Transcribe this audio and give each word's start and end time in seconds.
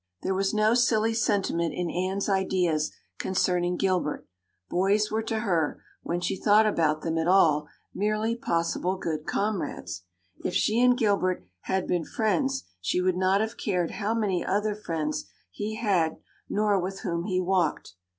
There 0.23 0.33
was 0.33 0.51
no 0.51 0.73
silly 0.73 1.13
sentiment 1.13 1.75
in 1.75 1.91
Anne's 1.91 2.27
ideas 2.27 2.91
concerning 3.19 3.77
Gilbert. 3.77 4.27
Boys 4.67 5.11
were 5.11 5.21
to 5.21 5.41
her, 5.41 5.83
when 6.01 6.19
she 6.19 6.35
thought 6.35 6.65
about 6.65 7.03
them 7.03 7.19
at 7.19 7.27
all, 7.27 7.67
merely 7.93 8.35
possible 8.35 8.97
good 8.97 9.27
comrades. 9.27 10.01
If 10.43 10.55
she 10.55 10.81
and 10.83 10.97
Gilbert 10.97 11.45
had 11.65 11.85
been 11.85 12.03
friends 12.05 12.63
she 12.81 12.99
would 12.99 13.15
not 13.15 13.41
have 13.41 13.57
cared 13.57 13.91
how 13.91 14.15
many 14.15 14.43
other 14.43 14.73
friends 14.73 15.25
he 15.51 15.75
had 15.75 16.17
nor 16.49 16.79
with 16.79 17.01
whom 17.01 17.25
he 17.25 17.39
walked. 17.39 17.93